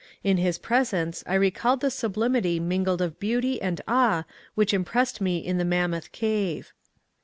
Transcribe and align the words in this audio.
In 0.23 0.37
his 0.37 0.57
pre 0.57 0.83
sence 0.83 1.23
I 1.27 1.35
recalled 1.35 1.81
the 1.81 1.91
sublimity 1.91 2.59
mingled 2.59 3.03
of 3.03 3.19
beauty 3.19 3.61
and 3.61 3.79
awe 3.87 4.23
which 4.55 4.73
impressed 4.73 5.21
me 5.21 5.37
in 5.37 5.59
the 5.59 5.63
Mammoth 5.63 6.11
Cave. 6.11 6.71